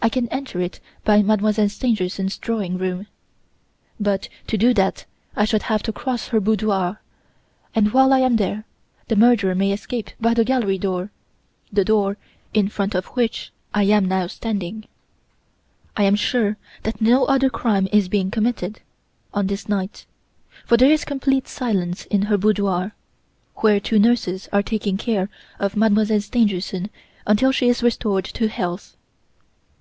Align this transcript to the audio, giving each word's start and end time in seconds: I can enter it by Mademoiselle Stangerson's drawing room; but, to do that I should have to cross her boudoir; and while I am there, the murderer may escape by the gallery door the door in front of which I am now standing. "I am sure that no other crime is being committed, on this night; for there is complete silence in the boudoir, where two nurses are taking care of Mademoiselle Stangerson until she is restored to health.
I 0.00 0.08
can 0.08 0.28
enter 0.28 0.58
it 0.58 0.80
by 1.04 1.20
Mademoiselle 1.22 1.68
Stangerson's 1.68 2.38
drawing 2.38 2.78
room; 2.78 3.08
but, 4.00 4.30
to 4.46 4.56
do 4.56 4.72
that 4.72 5.04
I 5.36 5.44
should 5.44 5.64
have 5.64 5.82
to 5.82 5.92
cross 5.92 6.28
her 6.28 6.40
boudoir; 6.40 7.02
and 7.74 7.92
while 7.92 8.14
I 8.14 8.20
am 8.20 8.36
there, 8.36 8.64
the 9.08 9.16
murderer 9.16 9.54
may 9.54 9.70
escape 9.70 10.10
by 10.18 10.32
the 10.32 10.44
gallery 10.46 10.78
door 10.78 11.10
the 11.70 11.84
door 11.84 12.16
in 12.54 12.70
front 12.70 12.94
of 12.94 13.06
which 13.08 13.52
I 13.74 13.82
am 13.82 14.06
now 14.06 14.28
standing. 14.28 14.86
"I 15.94 16.04
am 16.04 16.14
sure 16.16 16.56
that 16.84 17.02
no 17.02 17.24
other 17.26 17.50
crime 17.50 17.86
is 17.92 18.08
being 18.08 18.30
committed, 18.30 18.80
on 19.34 19.46
this 19.48 19.68
night; 19.68 20.06
for 20.64 20.78
there 20.78 20.90
is 20.92 21.04
complete 21.04 21.46
silence 21.46 22.06
in 22.06 22.30
the 22.30 22.38
boudoir, 22.38 22.94
where 23.56 23.78
two 23.78 23.98
nurses 23.98 24.48
are 24.54 24.62
taking 24.62 24.96
care 24.96 25.28
of 25.58 25.76
Mademoiselle 25.76 26.20
Stangerson 26.22 26.88
until 27.26 27.52
she 27.52 27.68
is 27.68 27.82
restored 27.82 28.24
to 28.24 28.48
health. 28.48 28.94